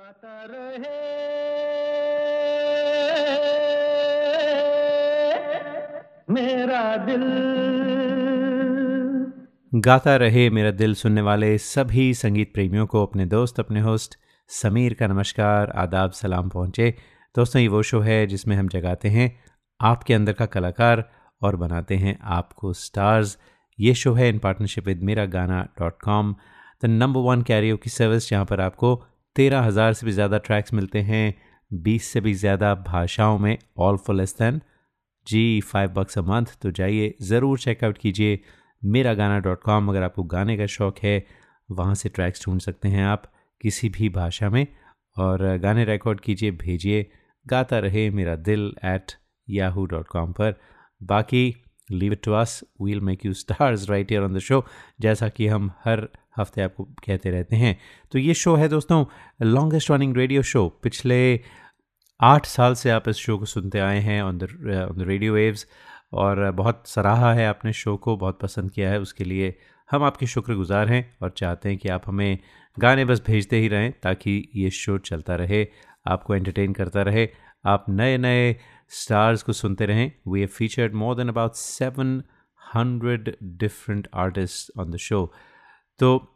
[0.00, 0.98] गाता रहे।
[6.30, 7.24] मेरा दिल।
[9.80, 14.14] गाता रहे मेरा दिल सुनने वाले सभी संगीत प्रेमियों को, अपने दोस्त, अपने होस्ट,
[14.48, 16.94] समीर का नमस्कार, आदाब, सलाम पहुँचे।
[17.36, 19.44] दोस्तों, ये वो शो है जिसमें हम जगाते हैं
[19.80, 21.10] आपके अंदर का कलाकार
[21.42, 23.38] और बनाते हैं आपको स्टार्स।
[23.80, 26.34] ये शो है इन partnership with Mera Gana dot com
[26.82, 29.04] the number one karaoke की सर्विस जहाँ पर आपको
[29.36, 31.34] तेरह हज़ार से भी ज़्यादा ट्रैक्स मिलते हैं,
[31.70, 34.60] बीस से भी ज़्यादा भाषाओं में all for less than
[35.26, 38.40] G five bucks a month तो जाइए, ज़रूर चेकआउट कीजिए
[38.82, 41.24] मेरा गाना डॉट कॉम अगर आपको गाने का शौक़ है,
[41.68, 43.22] वहाँ से ट्रैक्स ढूंढ सकते हैं आप,
[43.60, 44.66] किसी भी भाषा में,
[45.16, 47.06] और गाने रिकॉर्ड कीजिए, भेजिए,
[47.46, 49.12] गाता Rahe Mera Dil at
[49.48, 50.54] Yahoo dot com पर।
[51.00, 51.54] बाकी
[51.88, 54.64] leave it to us we'll make you stars right on the show
[55.00, 57.76] जैसा कि हम हर हफ़्ते आपको कहते रहते हैं।
[58.12, 59.04] तो ये शो है दोस्तों
[59.42, 61.18] लॉन्गेस्ट रनिंग रेडियो शो पिछले
[62.20, 64.48] आठ साल से आप इस शो को सुनते आए हैं ऑन द
[65.00, 65.66] रेडियो वेव्स
[66.14, 69.54] और बहुत सराहा है आपने शो को, बहुत पसंद किया है। उसके लिए
[69.90, 72.38] हम आपके शुक्रगुजार हैं और चाहते हैं कि आप हमें
[72.76, 75.66] गाने बस भेजते ही रहें ताकि ये शो चलता रहे,
[76.06, 77.28] आपको एंटरटेन करता रहे।
[77.66, 78.56] आप नए नए
[78.90, 82.22] स्टार्स को सुनते रहें। We have featured more than about seven
[82.62, 85.32] hundred different artist on the show
[86.00, 86.26] तो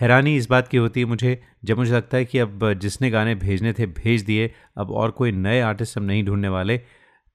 [0.00, 3.34] हैरानी इस बात की होती है, मुझे, जब मुझे लगता है कि अब जिसने गाने
[3.34, 6.76] भेजने थे, भेज दिए, अब और कोई नए आर्टिस्ट हम नहीं ढूँढने वाले,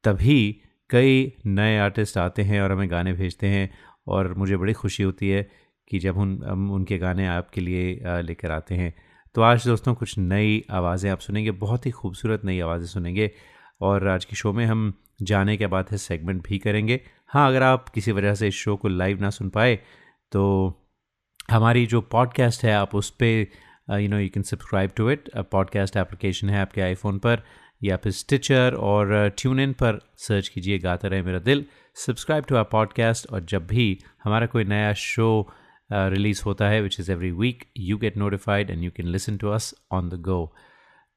[0.03, 3.69] तभी कई नए आर्टिस्ट आते हैं और हमें गाने भेजते हैं
[4.07, 5.47] और मुझे बड़ी खुशी होती है
[5.91, 8.93] कि जब उन, हम उनके गाने आपके लिए लेकर आते हैं।
[9.35, 13.31] तो आज दोस्तों कुछ नई आवाज़ें आप सुनेंगे, बहुत ही खूबसूरत नई आवाज़ें सुनेंगे
[13.81, 17.63] और आज के शो में हम जाने के बाद है सेगमेंट भी करेंगे। हाँ अगर
[17.63, 19.75] आप किसी वजह से इस शो को लाइव ना सुन पाए
[20.31, 20.41] तो
[21.51, 23.45] हमारी जो पॉडकास्ट है, आप उस पर
[23.99, 27.43] you know you can subscribe to it podcast application है आपके आईफोन पर,
[27.83, 31.65] या फिर स्टिचर और ट्यून इन पर सर्च कीजिए, गाता रहे मेरा दिल।
[32.05, 35.29] सब्सक्राइब टू आर पॉडकास्ट और जब भी हमारा कोई नया शो
[35.91, 39.49] रिलीज़ होता है which is every week you get notified and you can listen to
[39.49, 40.53] us on the go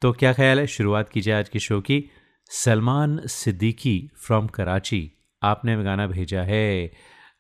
[0.03, 0.67] तो क्या ख्याल है?
[0.67, 2.05] शुरुआत कीजिए आज के शो की।
[2.51, 5.11] सलमान सिद्दीकी फ्रॉम कराची
[5.43, 6.91] आपने गाना भेजा है।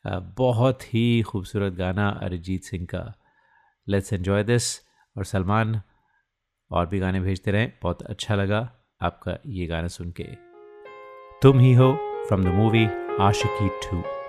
[0.06, 3.14] बहुत ही खूबसूरत गाना अरिजीत सिंह का।
[3.88, 4.80] लेट्स एन्जॉय दिस
[5.16, 5.80] और सलमान,
[6.70, 10.24] और भी गाने भेजते रहें। बहुत अच्छा लगा आपका ये गाना सुन के।
[11.42, 11.92] तुम ही हो
[12.28, 12.86] from the movie
[13.20, 14.21] Aashiqui two.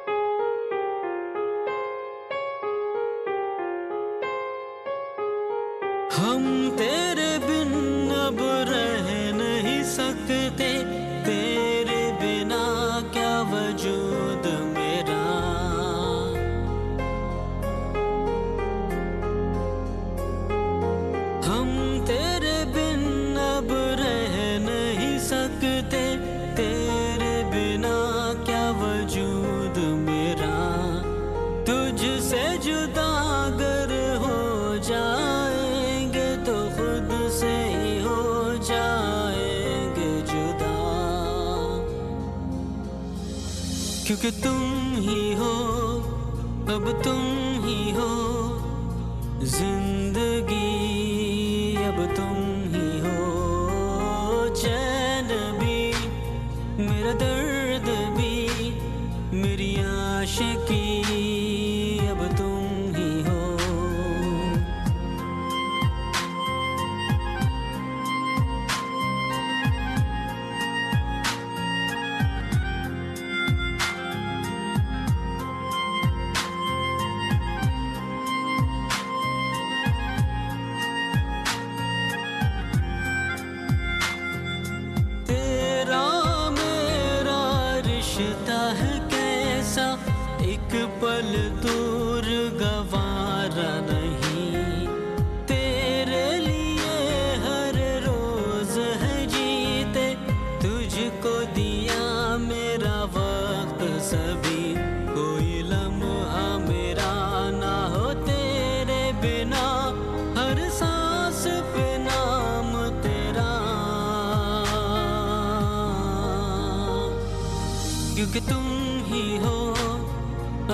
[44.23, 44.62] क्योंकि तुम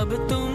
[0.10, 0.49] but don't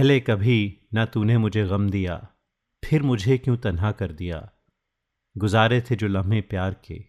[0.00, 2.28] पहले कभी ना तूने मुझे गम दिया,
[2.84, 4.50] फिर मुझे क्यों तन्हा कर दिया?
[5.36, 7.04] गुजारे थे जो लम्हे प्यार के,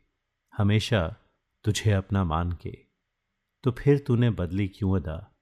[0.57, 1.15] हमेशा
[1.63, 2.77] तुझे अपना मान के।
[3.63, 5.35] तो फिर तूने बदली क्यों अदा?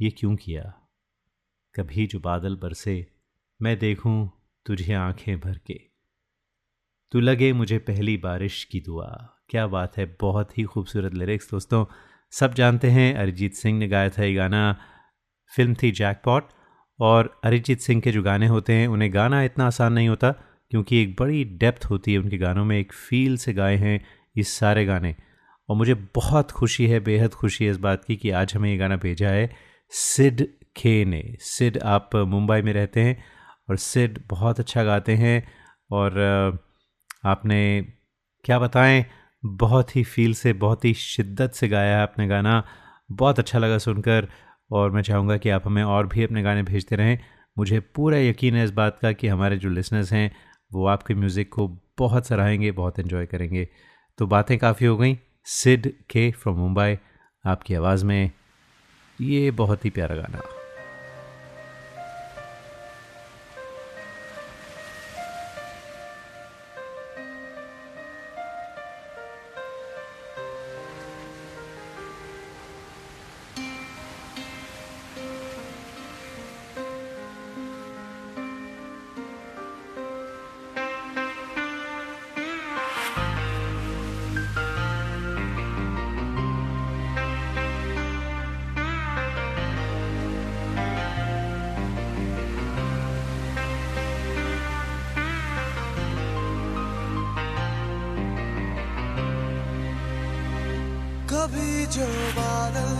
[0.00, 0.62] ये क्यों किया?
[1.74, 3.12] कभी जो बादल बरसे,
[3.62, 4.32] मैं देखूँ
[4.66, 5.80] तुझे आँखें भर के।
[7.12, 11.86] तू लगे मुझे पहली बारिश की दुआ। क्या बात है, बहुत ही खूबसूरत लिरिक्स। दोस्तों,
[12.30, 14.90] सब जानते हैं अरिजीत सिंह ने गाया था ये गाना
[15.52, 16.44] फ़िल्म थी जैकपॉट,
[17.00, 20.30] और अरिजीत सिंह के जो गाने होते हैं, उन्हें गाना इतना आसान नहीं होता,
[20.70, 24.00] क्योंकि एक बड़ी डेप्थ होती है उनके गानों में, एक फील से गाए हैं
[24.36, 25.14] ये सारे गाने।
[25.68, 28.76] और मुझे बहुत खुशी है, बेहद खुशी है इस बात की कि आज हमें ये
[28.76, 29.50] गाना भेजा है,
[29.90, 30.46] सिड
[30.76, 33.24] खे ने। सिड, आप मुंबई में रहते हैं,
[33.70, 35.48] और सिड बहुत अच्छा गाते हैं,
[35.90, 36.18] और
[37.24, 37.86] आपने
[38.44, 39.04] क्या बताएँ,
[39.44, 42.64] बहुत ही फील से, बहुत ही शिद्दत से गाया है आपने गाना।
[43.12, 44.28] बहुत अच्छा लगा सुनकर
[44.70, 47.18] और मैं चाहूँगा कि आप हमें और भी अपने गाने भेजते रहें।
[47.58, 50.36] मुझे पूरा यकीन है इस बात का कि हमारे जो लिसनर्स हैं,
[50.72, 51.68] वो आपके म्यूज़िक को
[51.98, 53.68] बहुत सराहेंगे, बहुत इन्जॉय करेंगे।
[54.18, 56.98] तो बातें काफ़ी हो गई। सिड के फ्रॉम मुंबई
[57.46, 58.30] आपकी आवाज़ में
[59.20, 60.63] ये बहुत ही प्यारा गाना।
[101.94, 102.94] जो बादल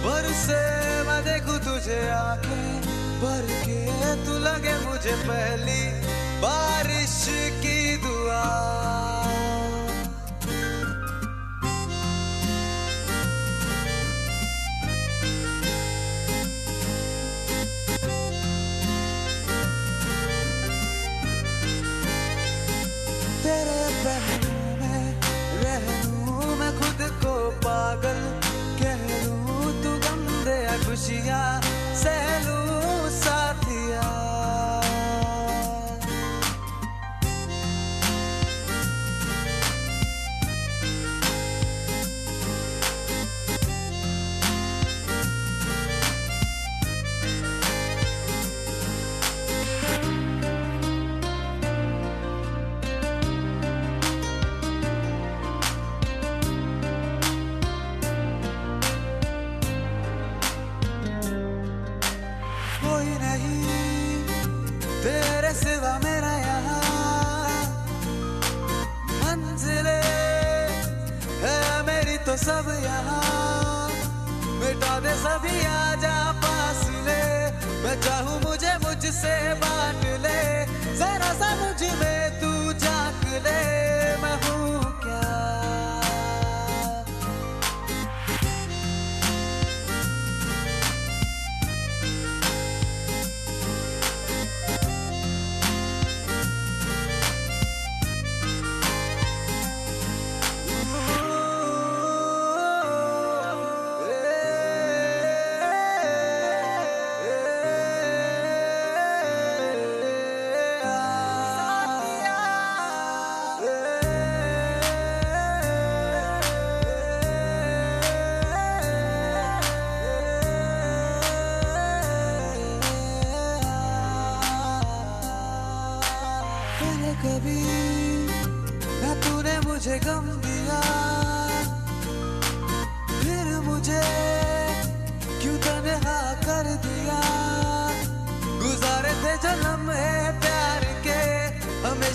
[0.00, 0.60] बरसे
[1.04, 2.60] मैं देखूँ तुझे आके
[3.20, 3.80] भर के
[4.24, 5.82] तू लगे मुझे पहली
[6.40, 7.18] बारिश
[7.60, 8.79] की दुआ।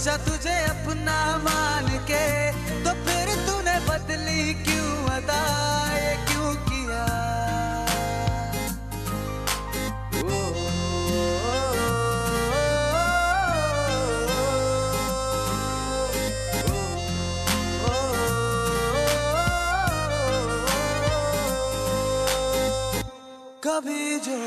[0.06, 2.26] हमेशा तुझे अपना मान के
[2.86, 5.42] तो फिर तूने बदली क्यों अदा?
[5.98, 7.06] ये क्यों किया?
[23.66, 24.38] कभी जो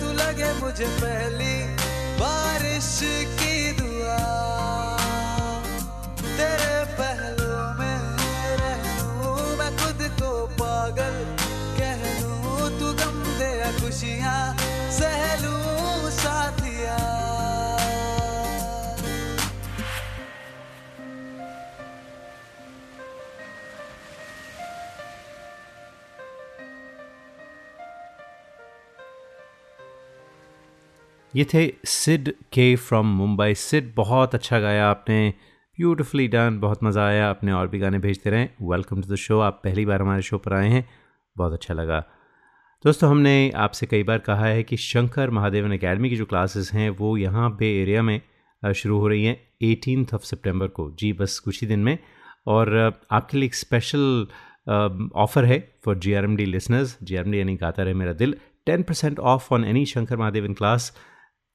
[0.00, 1.54] तू लगे मुझे पहली
[2.20, 2.98] बारिश
[3.40, 4.18] की दुआ।
[6.36, 7.98] तेरे पहलू में
[8.60, 11.14] रहूँ, मैं खुद को पागल
[11.78, 14.40] कह लू तू गम दे खुशियाँ
[31.36, 35.18] ये थे सिड के फ्रॉम मुंबई। सिड बहुत अच्छा गाया आपने
[35.78, 39.40] ब्यूटिफुली डन बहुत मज़ा आया अपने और भी गाने भेजते रहें। वेलकम टू द शो
[39.40, 40.84] आप पहली बार हमारे शो पर आए हैं,
[41.36, 41.98] बहुत अच्छा लगा।
[42.84, 46.88] दोस्तों, हमने आपसे कई बार कहा है कि शंकर महादेवन एकेडमी की जो क्लासेस हैं,
[46.90, 48.20] वो यहाँ पे एरिया में
[48.62, 51.98] शुरू हो रही हैं एटीन ऑफ़ सितंबर को। जी, बस कुछ ही दिन में।
[52.46, 52.76] और
[53.10, 54.26] आपके लिए एक स्पेशल
[55.16, 57.94] ऑफ़र है for G R M D listeners G R M D यानी Gaata Rahe
[57.94, 58.34] Mera Dil.
[58.66, 60.92] Ten percent off on any Shankar Mahadevan class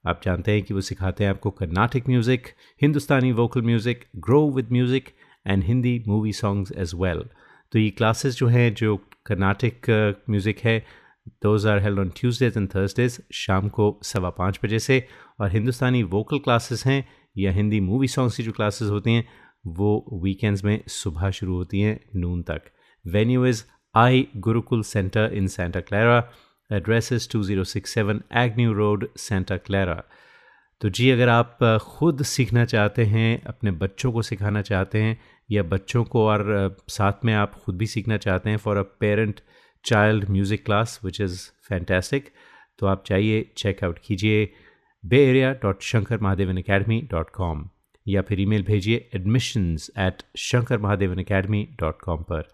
[0.05, 2.48] आप जानते हैं कि वो सिखाते हैं आपको Carnatic music
[2.81, 5.10] Hindustani vocal music grow with music
[5.48, 7.24] and Hindi movie songs as well
[7.74, 9.89] तो ये क्लासेस जो हैं, जो कर्नाटिक
[10.29, 10.77] म्यूज़िक है
[11.43, 15.05] those are held on Tuesdays and Thursdays शाम को सवा पाँच बजे से
[15.39, 17.03] और हिंदुस्तानी वोकल क्लासेस हैं
[17.38, 19.27] या हिंदी मूवी सॉन्ग्स की जो क्लासेस होती हैं,
[19.67, 22.62] वो वीकेंड्स में सुबह शुरू होती हैं, नून तक.
[23.05, 23.63] Venue is
[23.96, 26.20] I Gurukul centre in Santa Clara
[26.72, 30.04] address is two zero six seven Agnew road Santa Clara
[30.82, 35.18] तो जी, अगर आप खुद सीखना चाहते हैं, अपने बच्चों को सिखाना चाहते हैं,
[35.50, 39.40] या बच्चों को और साथ में आप खुद भी सीखना चाहते हैं for a parent
[39.86, 42.30] child music class which is fantastic
[42.80, 44.50] तो आप चाहिए चेकआउट कीजिए
[45.04, 47.68] bay area dot Shankar Mahadevan academy dot com
[48.06, 52.50] या फिर ईमेल भेजिए admissions at Shankar Mahadevan academy dot com पर।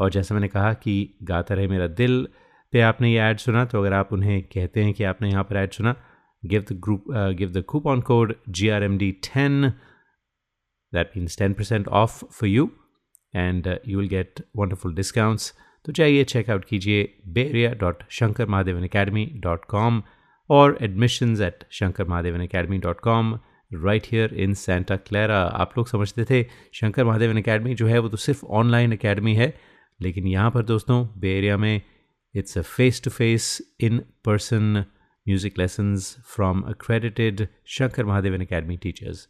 [0.00, 2.26] और जैसा मैंने कहा कि गाता रहे मेरा दिल
[2.72, 5.56] पे आपने ये ऐड सुना तो अगर आप उन्हें कहते हैं कि आपने यहाँ पर
[5.56, 5.94] ऐड सुना
[6.42, 9.74] give the group uh, give the coupon code grmd10
[10.92, 12.72] that means 10% off for you
[13.34, 15.52] and uh, you will get wonderful discounts.
[15.84, 20.02] तो चाहिए चेकआउट कीजिए bay area dot Shankar Mahadevan academy dot com
[20.50, 23.32] और admissions at Shankar Mahadevan academy dot com
[23.70, 26.42] right here in Santa Clara आप लोग समझते थे
[26.74, 29.52] Shankar Mahadevan academy जो है वो तो सिर्फ़ ऑनलाइन अकेडमी है
[30.00, 31.80] लेकिन यहाँ पर दोस्तों बे एरिया में
[32.34, 34.84] it's a face to face in person
[35.26, 39.26] music lessons from accredited Shankar Mahadevan academy teachers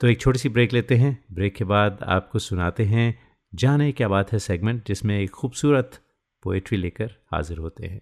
[0.00, 3.18] तो एक छोटी सी ब्रेक लेते हैं। ब्रेक के बाद आपको सुनाते हैं,
[3.52, 5.98] जाने क्या बात है सेगमेंट जिसमें एक खूबसूरत
[6.42, 8.00] पोएट्री लेकर हाजिर होते हैं।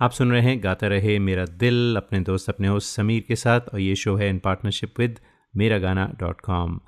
[0.00, 3.60] आप सुन रहे हैं, गाता रहे मेरा दिल, अपने दोस्त, अपने होस्ट समीर के साथ,
[3.72, 5.20] और ये शो है इन पार्टनरशिप विद
[5.54, 6.80] मेरा गाना डॉट कॉम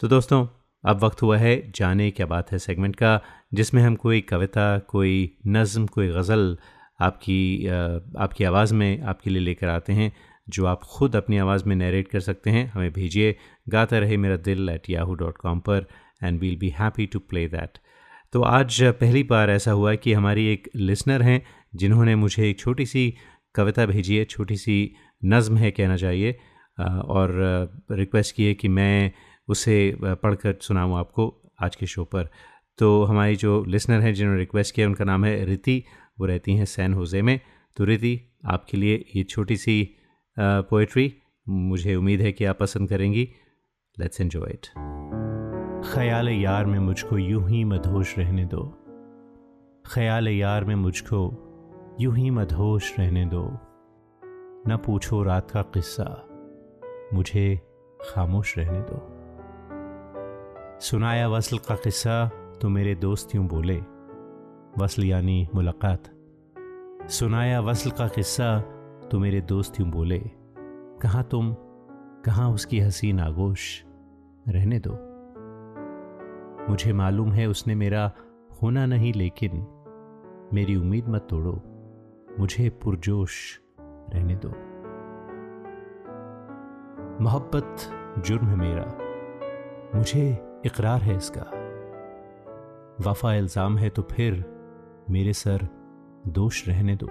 [0.00, 0.46] तो दोस्तों
[0.84, 3.20] अब वक्त हुआ है जाने क्या बात है सेगमेंट का,
[3.54, 6.56] जिसमें हम कोई कविता, कोई नज़म, कोई गज़ल
[7.00, 10.12] आपकी आपकी आवाज़ में आपके लिए लेकर आते हैं,
[10.48, 13.36] जो आप ख़ुद अपनी आवाज़ में नरेट कर सकते हैं, हमें भेजिए।
[13.68, 15.86] Gaata Rahe Mera Dil at Yahoo dot com पर
[16.22, 17.78] and we'll be happy to play that
[18.32, 21.42] तो आज पहली बार ऐसा हुआ कि हमारी एक लिसनर हैं,
[21.74, 23.14] जिन्होंने मुझे एक छोटी सी
[23.54, 26.32] कविता भेजी है, छोटी सी नज़म है कहना चाहिए
[26.78, 27.30] और
[27.92, 29.12] रिक्वेस्ट की है कि मैं
[29.48, 31.32] उसे पढ़कर सुनाऊँ आपको
[31.62, 32.28] आज के शो पर।
[32.78, 35.82] तो हमारी जो लिसनर हैं, जिन्होंने रिक्वेस्ट किया, उनका नाम है रिति।
[36.20, 37.38] वो रहती हैं सैन होज़े में।
[37.76, 39.96] तो रिति, आपके लिए ये छोटी सी
[40.36, 41.12] पोइट्री
[41.46, 43.28] मुझे उम्मीद है कि आप पसंद करेंगी।
[43.96, 44.66] लेट्स एन्जॉय इट
[45.86, 48.62] ख्याल यार में मुझको यूँ ही मधोश रहने दो।
[49.84, 53.44] ख्याल यार में मुझको यूँ ही मधोश रहने दो।
[54.68, 56.06] न पूछो रात का किस्सा,
[57.14, 57.60] मुझे
[58.00, 59.13] खामोश रहने दो।
[60.80, 62.14] सुनाया वसल का किस्सा
[62.62, 63.76] तो मेरे दोस्त यूँ बोले,
[64.78, 66.10] वसल यानी मुलाकात।
[67.08, 68.58] सुनाया वसल का किस्सा
[69.10, 70.18] तो मेरे दोस्त यूँ बोले,
[71.02, 71.54] कहाँ तुम,
[72.24, 73.84] कहाँ उसकी हसीन आगोश
[74.48, 74.92] रहने दो।
[76.70, 78.10] मुझे मालूम है उसने मेरा
[78.62, 79.66] होना नहीं, लेकिन
[80.54, 81.52] मेरी उम्मीद मत तोड़ो,
[82.38, 84.48] मुझे पुरजोश रहने दो।
[87.24, 87.76] मोहब्बत
[88.26, 88.84] जुर्म है मेरा,
[89.94, 91.42] मुझे इकरार है इसका।
[93.00, 94.44] वफा इल्ज़ाम है तो फिर
[95.10, 95.68] मेरे सर
[96.28, 97.08] दोष रहने दो।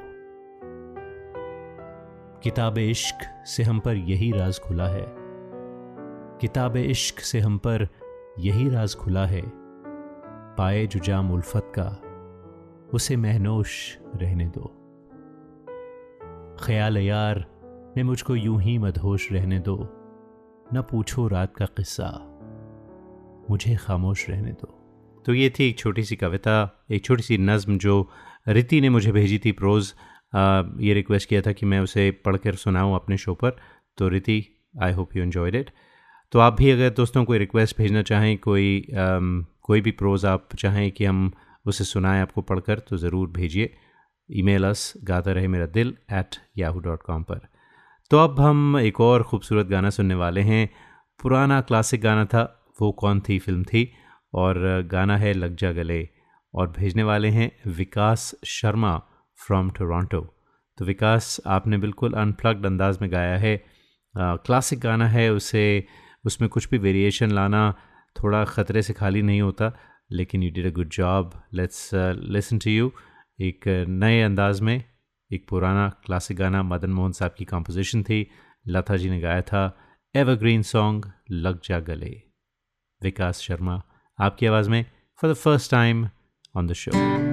[2.40, 5.06] किताब इश्क से हम पर यही राज खुला है।
[6.42, 7.88] किताब इश्क से हम पर
[8.40, 9.44] यही राज खुला है।
[10.58, 11.90] पाए जो जाम उल्फत का,
[12.94, 14.66] उसे महनोश रहने दो।
[16.66, 17.46] ख्याल यार
[17.98, 19.78] ने मुझको यूँ ही मदहोश रहने दो।
[20.74, 22.33] न पूछो रात का किस्सा।
[23.50, 24.68] मुझे खामोश रहने दो।
[25.26, 26.56] तो ये थी एक छोटी सी कविता
[26.92, 28.10] एक छोटी सी नज़म जो
[28.48, 29.94] रिति ने मुझे भेजी थी प्रोज़।
[30.82, 33.56] ये रिक्वेस्ट किया था कि मैं उसे पढ़कर सुनाऊं अपने शो पर।
[33.98, 34.44] तो Riti
[34.82, 35.70] I hope you enjoyed it
[36.34, 40.56] तो आप भी अगर दोस्तों कोई रिक्वेस्ट भेजना चाहें कोई um, कोई भी प्रोज़ आप
[40.60, 41.32] चाहें कि हम
[41.66, 43.74] उसे सुनाएँ आपको पढ़कर तो ज़रूर भेजिए।
[44.30, 47.40] ईमेल अस गाता Rahe Mera Dil at Yahoo dot com पर।
[48.12, 50.70] तो अब हम एक और ख़ूबसूरत गाना सुनने वाले हैं।
[51.20, 52.44] पुराना क्लासिक गाना था
[52.78, 53.92] वो कौन थी फ़िल्म थी?
[54.34, 56.08] और गाना है लग जा गले।
[56.54, 58.98] और भेजने वाले हैं विकास शर्मा
[59.40, 60.22] फ्रॉम टोरंटो
[60.78, 63.56] तो विकास, आपने बिल्कुल अनप्लग्ड अंदाज में गाया है।
[64.16, 65.86] क्लासिक गाना है उसे,
[66.26, 67.72] उसमें कुछ भी वेरिएशन लाना
[68.16, 69.72] थोड़ा ख़तरे से खाली नहीं होता,
[70.12, 72.92] लेकिन you did a good job let's listen to you
[73.40, 74.84] एक नए अंदाज में,
[75.32, 78.28] एक पुराना क्लासिक गाना मदन मोहन साहब की कंपोजिशन थी।
[78.68, 79.66] लता जी ने गाया था
[80.16, 82.22] एवरग्रीन सॉन्ग लग जा गले।
[83.04, 83.82] विकास शर्मा
[84.20, 84.84] आपकी आवाज़ में
[85.20, 86.08] for the first time
[86.56, 87.33] on the show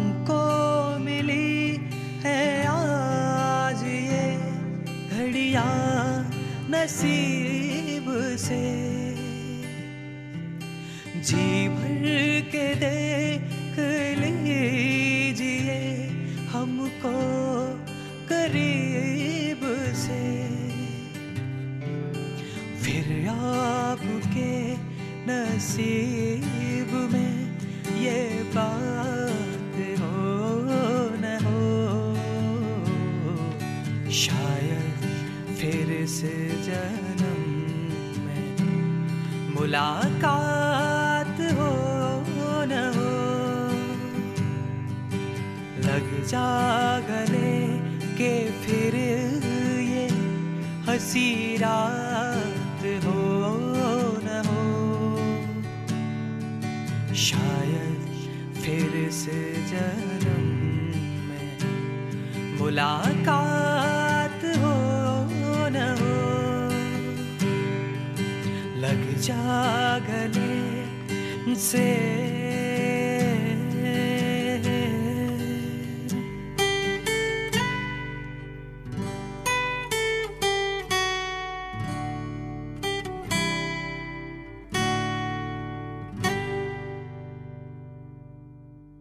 [0.00, 1.76] हमको मिली
[2.24, 4.28] है आज ये
[5.12, 5.64] घड़िया
[6.72, 8.06] नसीब
[8.44, 8.60] से।
[11.20, 12.06] जी भर
[12.52, 13.76] के देख
[14.20, 15.78] लीजिए
[16.52, 17.16] हमको
[18.32, 19.60] करीब
[20.04, 20.22] से।
[22.82, 24.52] फिर आपके
[25.28, 26.19] नसीब
[39.70, 41.72] मुलाकात हो
[42.70, 43.10] न हो।
[45.84, 46.48] लग जा
[47.08, 47.52] गले
[48.18, 50.06] के फिर ये
[50.88, 53.22] हसी रात हो
[54.26, 54.66] न हो।
[57.22, 58.02] शायद
[58.58, 60.50] फिर से जन्म
[61.28, 61.50] में
[62.58, 63.99] मुलाकात
[69.30, 70.50] jagale
[71.56, 72.20] se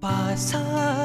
[0.01, 0.98] Passar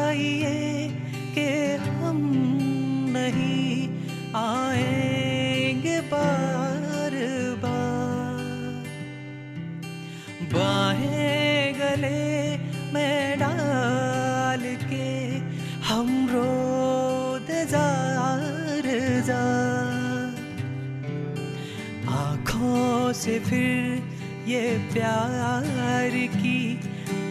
[23.25, 26.59] से फिर ये प्यार की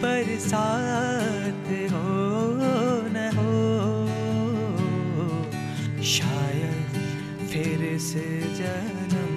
[0.02, 2.08] बरसात हो
[3.14, 3.52] न हो।
[6.04, 6.98] शायद
[7.52, 8.24] फिर से
[8.58, 9.32] जन्म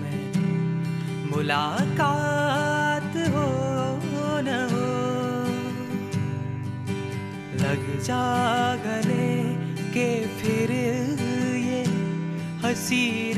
[0.00, 0.24] में
[1.30, 3.46] मुलाकात हो
[4.48, 4.90] न हो।
[7.62, 8.24] लग जा
[8.86, 9.30] गले
[9.94, 11.84] के फिर ये
[12.64, 13.32] हँसी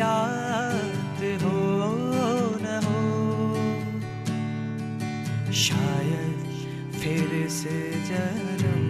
[7.61, 8.81] फिर से जन्म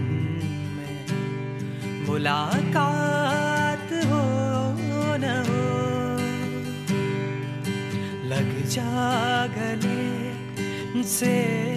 [0.77, 4.23] में मुलाकात हो
[5.17, 5.65] न हो।
[8.29, 11.70] लग जा गले से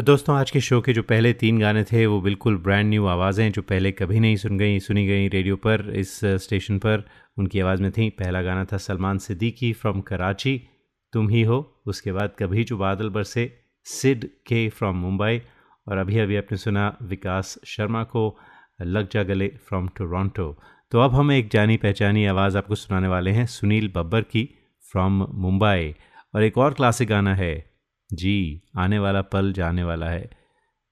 [0.00, 3.06] तो दोस्तों, आज के शो के जो पहले तीन गाने थे, वो बिल्कुल ब्रांड न्यू
[3.06, 7.04] आवाज़ें जो पहले कभी नहीं सुन गई, सुनी गई रेडियो पर, इस स्टेशन पर।
[7.38, 10.68] उनकी आवाज़ में थी, पहला गाना था सलमान सिद्दीकी फ्रॉम कराची।
[11.12, 15.42] तुम ही हो। उसके बाद कभी जो बादल बरसे, सिड के फ्रॉम मुंबई।
[15.88, 18.38] और अभी अभी आपने सुना विकास शर्मा को,
[18.82, 20.58] लग जा गले फ्रॉम टोरंटो
[20.92, 24.48] तो अब हम एक जानी पहचानी आवाज़ आपको सुनाने वाले हैं, सुनील बब्बर की
[24.92, 25.94] फ्रॉम मुंबई।
[26.34, 27.69] और एक और क्लासिक गाना है
[28.12, 30.30] जी, आने वाला पल जाने वाला है।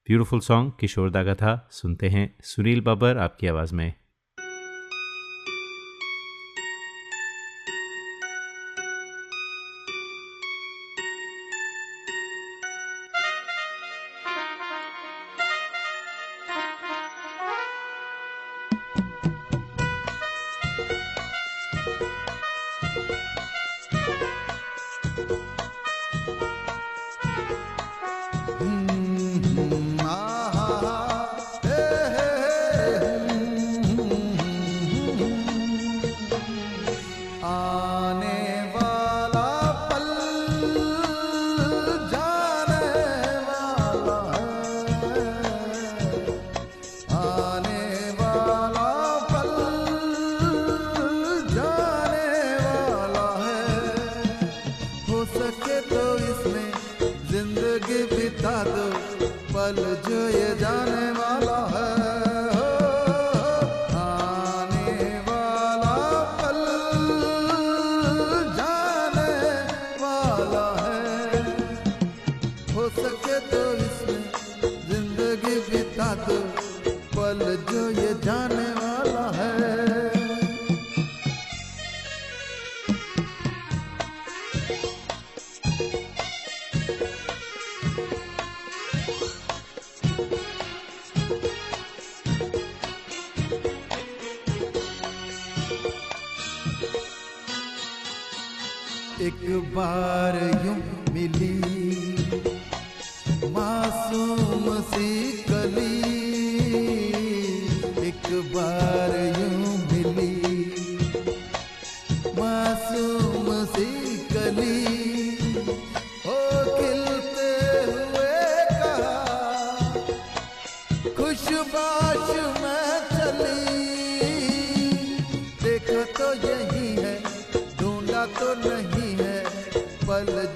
[0.06, 3.94] ब्यूटीफुल सॉन्ग किशोरदा का था। सुनते हैं सुनील बाबर, आपकी आवाज़ में।
[28.60, 28.87] आने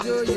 [0.03, 0.32] पल जो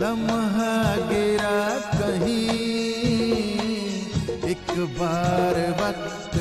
[0.00, 0.74] लम्हा
[1.10, 1.58] गिरा
[1.98, 2.46] कहीं
[4.52, 6.37] एक बार वक्त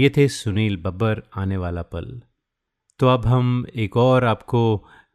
[0.00, 2.06] ये थे सुनील बब्बर आने वाला पल।
[3.00, 4.60] तो अब हम एक और आपको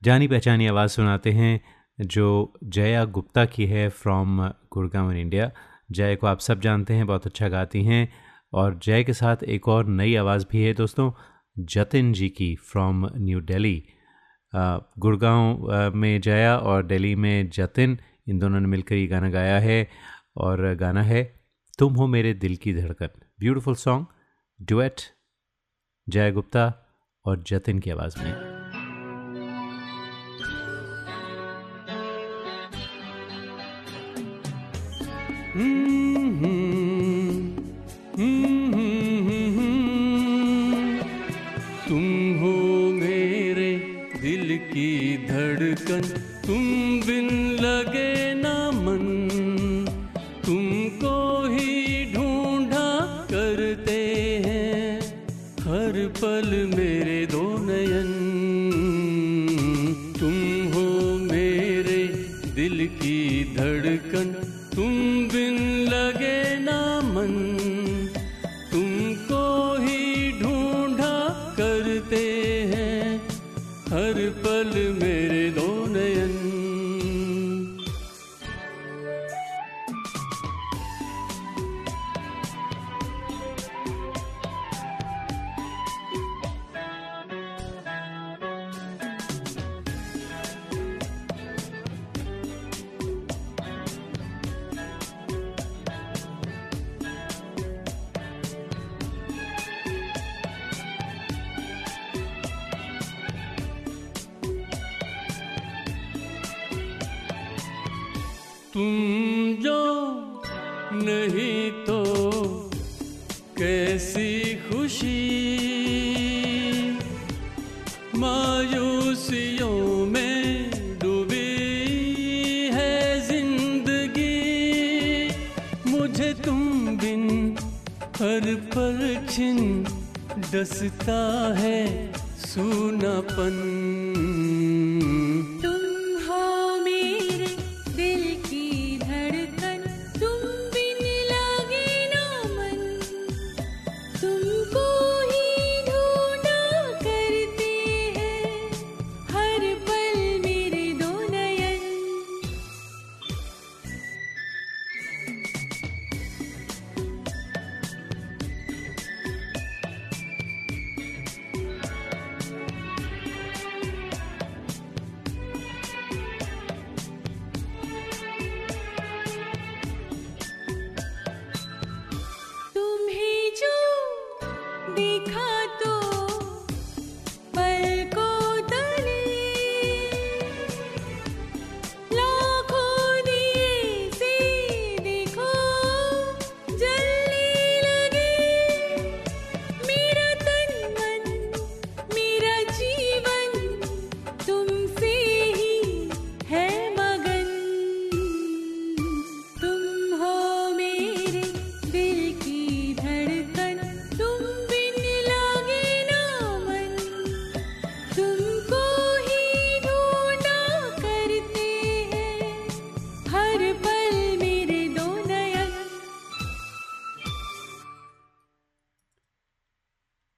[0.04, 1.62] जानी पहचानी आवाज़ सुनाते हैं,
[2.00, 4.41] जो जया गुप्ता की है फ्रॉम
[4.74, 5.50] गुड़गांव इन इंडिया
[5.91, 8.08] जय को आप सब जानते हैं, बहुत अच्छा गाती हैं,
[8.54, 11.12] और जय के साथ एक और नई आवाज़ भी है दोस्तों,
[11.58, 13.84] जतिन जी की फ्रॉम न्यू दिल्ली
[14.54, 19.88] गुड़गांव में जया और दिल्ली में जतिन, इन दोनों ने मिलकर ये गाना गाया है,
[20.38, 21.24] और गाना है,
[21.80, 24.06] तुम हो मेरे दिल की धड़कन। ब्यूटीफुल सॉन्ग
[24.60, 25.02] डुएट
[26.08, 26.65] जय गुप्ता
[27.26, 28.34] और जतिन की आवाज़ में
[41.88, 42.06] तुम
[42.39, 42.54] हो
[42.91, 43.72] मेरे
[44.22, 46.02] दिल की धड़कन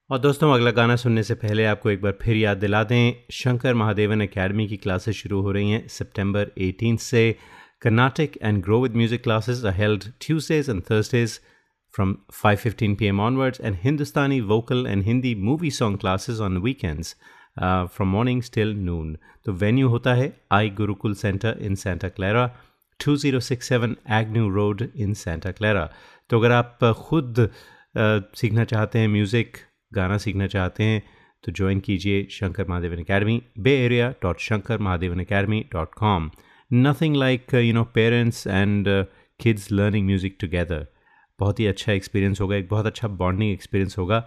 [0.10, 3.74] और दोस्तों अगला गाना सुनने से पहले आपको एक बार फिर याद दिला दें शंकर
[3.74, 7.24] महादेवन एकेडमी की क्लासेस शुरू हो रही हैं सितंबर 18 से
[7.82, 11.40] Carnatic and grow with music classes are held Tuesdays and Thursdays
[11.94, 13.20] from 5:15 p.m.
[13.26, 17.14] onwards and Hindustani vocal and Hindi movie song classes on weekends
[17.58, 19.14] uh, from mornings till noon.
[19.46, 22.50] तो venue होता है I Gurukul centre in Santa Clara
[23.00, 25.90] 2067 Agnew road in Santa Clara
[26.30, 27.48] तो अगर आप खुद
[27.96, 29.58] uh, सीखना चाहते हैं म्यूज़िक
[29.92, 31.02] गाना सीखना चाहते हैं
[31.44, 36.30] तो ज्वाइन कीजिए Shankar Mahadevan academy bay area dot Shankar Mahadevan academy dot com
[36.72, 38.88] nothing like you know parents and
[39.40, 40.86] kids learning music together
[41.40, 44.20] बहुत ही अच्छा एक्सपीरियंस होगा, एक बहुत अच्छा बॉन्डिंग एक्सपीरियंस होगा।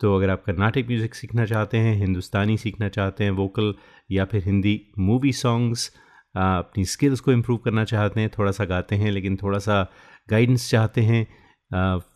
[0.00, 3.74] तो अगर आप कर्नाटक म्यूज़िक सीखना चाहते हैं, हिंदुस्तानी सीखना चाहते हैं वोकल
[4.10, 5.88] या फिर हिंदी मूवी सॉन्ग्स
[6.34, 9.82] अपनी स्किल्स को इम्प्रूव करना चाहते हैं, थोड़ा सा गाते हैं, लेकिन थोड़ा सा
[10.30, 11.26] गाइडेंस चाहते हैं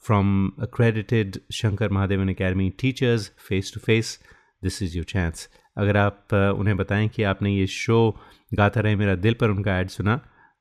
[0.02, 4.20] from accredited Shankar Mahadevan academy teachers face to face
[4.62, 8.20] this is your chance अगर आप uh, उन्हें बताएँ कि आपने ये शो
[8.54, 10.16] गाता रहे मेरा दिल पर उनका ऐड सुना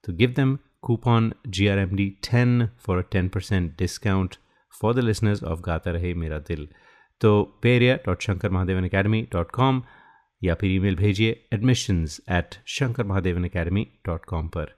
[0.06, 0.58] तो give them
[0.90, 2.02] coupon GRMD
[2.34, 4.30] 10 for a 10% discount
[4.74, 6.68] for the listeners of गाता रहे मेरा दिल।
[7.22, 9.84] तो bay area dot Shankar Mahadevan academy dot com
[10.44, 14.76] या फिर ईमेल भेजिए admissions at Shankar Mahadevan academy dot com पर।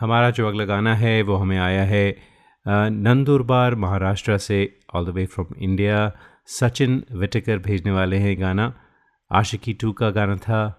[0.00, 2.29] हमारा जो अगला गाना है वो हमें आया है
[2.68, 6.12] नंदुरबार, महाराष्ट्र से all the way from India
[6.46, 8.80] Sachin Vitekar भेजने वाले हैं गाना।
[9.32, 10.76] आशिकी टू का गाना था,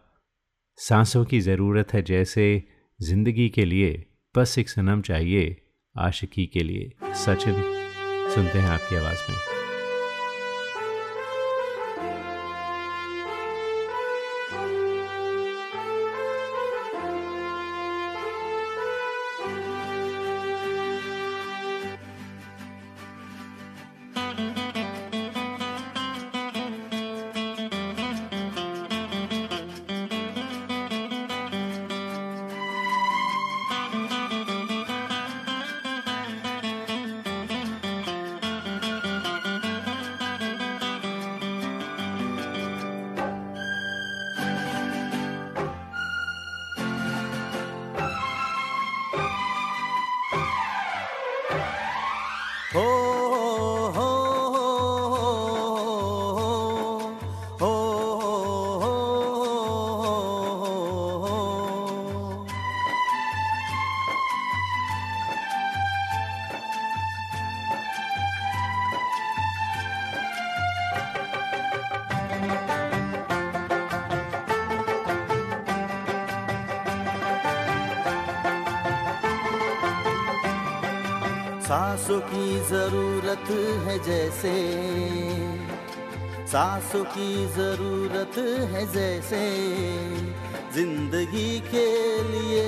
[0.78, 2.64] सांसों की ज़रूरत है जैसे,
[3.02, 4.06] ज़िंदगी के लिए,
[4.38, 5.58] बस एक सनम चाहिए,
[5.98, 7.62] आशिकी के लिए। सचिन,
[8.36, 9.51] सुनते हैं आपकी आवाज़ में।
[82.12, 83.50] सांसों की ज़रूरत
[83.86, 84.52] है जैसे।
[86.48, 88.38] सांसों की ज़रूरत
[88.72, 89.40] है जैसे।
[90.74, 91.88] ज़िंदगी के
[92.24, 92.66] लिए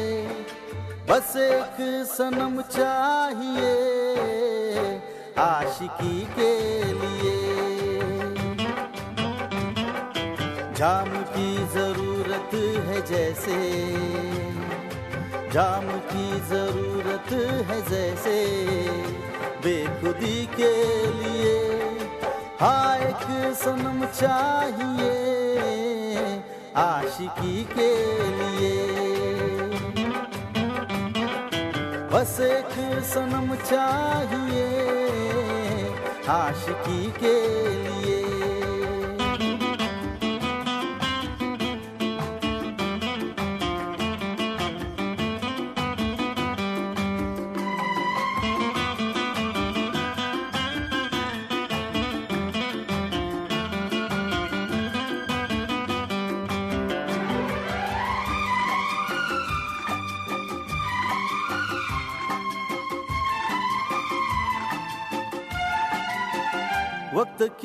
[1.09, 1.75] बस एक
[2.07, 3.73] सनम चाहिए।
[5.39, 6.53] आशिकी के
[6.93, 7.35] लिए।
[10.73, 12.55] जाम की ज़रूरत
[12.87, 13.59] है जैसे।
[15.51, 17.33] जाम की ज़रूरत
[17.67, 18.41] है जैसे।
[19.63, 20.71] बेखुदी के
[21.19, 21.53] लिए
[22.59, 23.23] हाँ एक
[23.55, 25.13] सनम चाहिए
[26.75, 27.91] आशिकी के
[28.39, 28.75] लिए।
[32.13, 32.75] बस एक
[33.13, 34.67] सनम चाहिए
[36.33, 37.37] आशिकी के
[37.83, 37.92] लिए।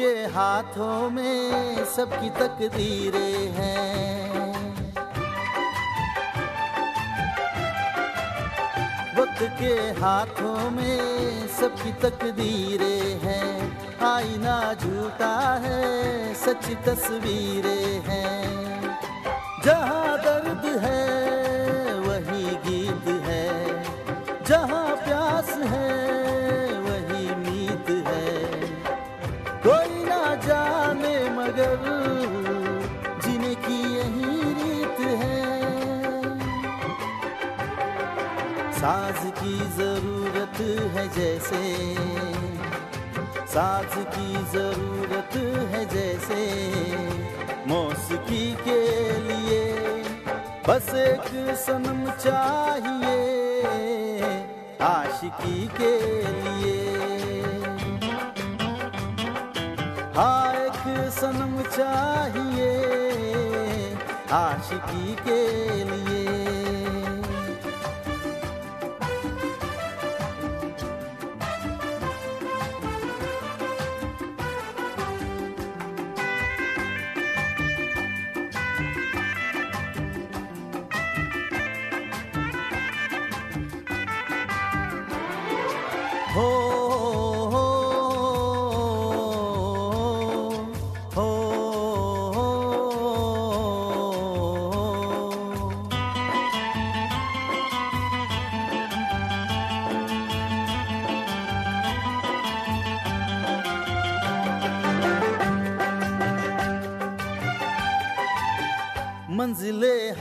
[0.00, 4.72] के हाथों में सबकी तकदीरें हैं।
[9.20, 18.57] वक्त के हाथों में सबकी तकदीरें हैं। आईना झूठा है, सच तस्वीरें हैं।
[40.58, 41.58] ज़रूरत है जैसे।
[43.46, 45.36] साज की ज़रूरत
[45.72, 46.40] है जैसे।
[47.66, 48.80] मौसीकी के
[49.20, 49.62] लिए
[50.68, 53.16] बस एक सनम चाहिए।
[54.82, 55.94] आशिकी के
[56.42, 56.78] लिए।
[60.16, 62.72] हाँ एक सनम चाहिए
[64.32, 65.42] आशिकी के
[65.84, 66.17] लिए।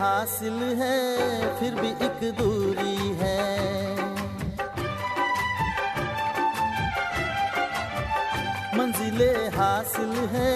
[0.08, 3.40] हासिल है, फिर भी एक दूरी है।
[8.78, 10.54] मंजिले हासिल है,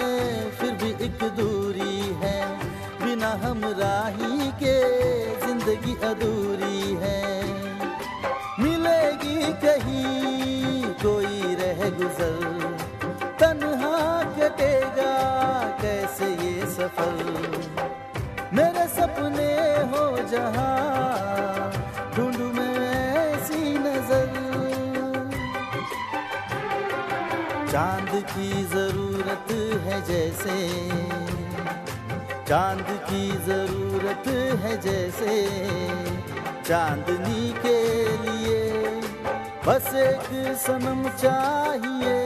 [0.50, 2.38] फिर भी एक दूरी है।
[3.04, 4.76] बिना हम राही के
[5.46, 7.22] ज़िंदगी अधूरी है।
[8.58, 12.40] मिलेगी कहीं कोई रह गुजर,
[13.40, 13.96] तन्हा
[14.32, 15.14] कटेगा
[15.82, 16.60] कैसे ये
[16.98, 17.91] हो
[23.78, 24.30] नज़र।
[27.72, 29.52] चाँद की ज़रूरत
[29.84, 30.78] है जैसे,
[32.48, 34.28] चाँद की ज़रूरत
[34.62, 35.36] है जैसे,
[36.62, 37.80] चांदनी के
[38.16, 38.60] लिए
[39.66, 42.18] बस एक सनम चाहिए,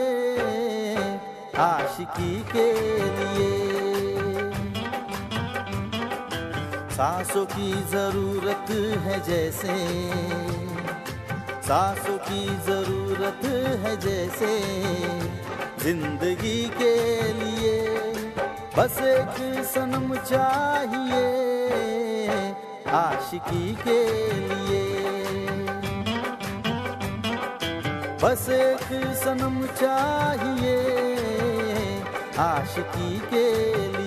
[1.57, 2.71] आशिकी के
[3.09, 3.86] लिए।
[6.97, 8.69] सांसों की ज़रूरत
[9.01, 9.73] है जैसे।
[11.67, 13.45] सांसों की ज़रूरत
[13.83, 14.49] है जैसे।
[15.83, 16.95] ज़िंदगी के
[17.33, 17.75] लिए
[18.77, 21.21] बस एक सनम चाहिए।
[22.95, 24.01] आशिकी के
[24.49, 24.81] लिए
[28.23, 28.89] बस एक
[29.23, 30.75] सनम चाहिए।
[32.41, 33.47] आशिकी के
[33.87, 34.06] लिए।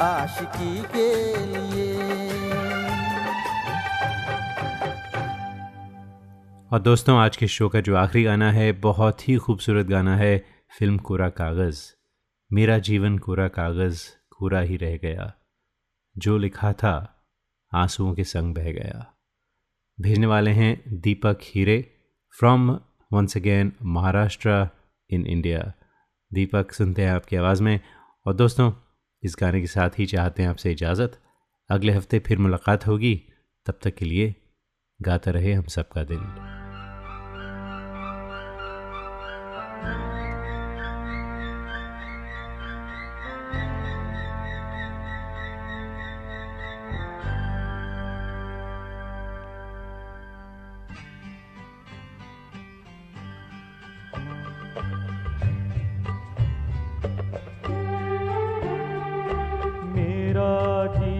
[0.00, 1.98] आशिकी के लिए।
[6.72, 10.38] और दोस्तों, आज के शो का जो आखिरी गाना है, बहुत ही खूबसूरत गाना है,
[10.78, 11.82] फ़िल्म कोरा कागज़।
[12.52, 15.32] मेरा जीवन कोरा कागज़, कोरा ही रह गया।
[16.18, 17.24] जो लिखा था,
[17.74, 19.12] आंसुओं के संग बह गया।
[20.00, 21.92] भेजने वाले हैं Deepak Hire
[22.38, 22.70] from
[23.12, 24.68] once again Maharashtra
[25.10, 25.72] in India
[26.32, 27.80] Deepak, सुनते हैं आपकी आवाज़ में।
[28.26, 28.72] और दोस्तों,
[29.22, 31.20] इस गाने के साथ ही चाहते हैं आपसे इजाज़त।
[31.70, 33.22] अगले हफ़्ते फिर मुलाकात होगी।
[33.66, 34.34] तब तक के लिए
[35.02, 36.55] गाता रहे हम सबका दिल।
[60.88, 61.15] मेरा